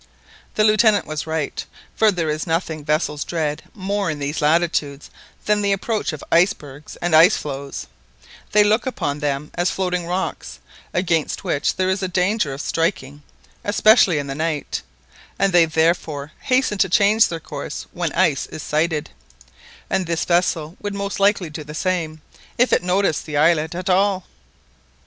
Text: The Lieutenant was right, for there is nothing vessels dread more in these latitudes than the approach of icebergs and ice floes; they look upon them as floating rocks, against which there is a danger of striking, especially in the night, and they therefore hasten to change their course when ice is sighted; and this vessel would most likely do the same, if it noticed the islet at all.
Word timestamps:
The 0.55 0.63
Lieutenant 0.63 1.05
was 1.05 1.27
right, 1.27 1.63
for 1.93 2.11
there 2.11 2.27
is 2.31 2.47
nothing 2.47 2.83
vessels 2.83 3.23
dread 3.23 3.61
more 3.75 4.09
in 4.09 4.17
these 4.17 4.41
latitudes 4.41 5.11
than 5.45 5.61
the 5.61 5.73
approach 5.73 6.11
of 6.11 6.23
icebergs 6.31 6.95
and 7.03 7.15
ice 7.15 7.37
floes; 7.37 7.85
they 8.51 8.63
look 8.63 8.87
upon 8.87 9.19
them 9.19 9.51
as 9.53 9.69
floating 9.69 10.07
rocks, 10.07 10.57
against 10.91 11.43
which 11.43 11.75
there 11.75 11.87
is 11.87 12.01
a 12.01 12.07
danger 12.07 12.51
of 12.51 12.61
striking, 12.61 13.21
especially 13.63 14.17
in 14.17 14.25
the 14.25 14.33
night, 14.33 14.81
and 15.37 15.53
they 15.53 15.65
therefore 15.65 16.31
hasten 16.39 16.79
to 16.79 16.89
change 16.89 17.27
their 17.27 17.39
course 17.39 17.85
when 17.91 18.11
ice 18.13 18.47
is 18.47 18.63
sighted; 18.63 19.11
and 19.87 20.07
this 20.07 20.25
vessel 20.25 20.77
would 20.81 20.95
most 20.95 21.19
likely 21.19 21.51
do 21.51 21.63
the 21.63 21.75
same, 21.75 22.23
if 22.57 22.73
it 22.73 22.81
noticed 22.81 23.27
the 23.27 23.37
islet 23.37 23.75
at 23.75 23.87
all. 23.87 24.25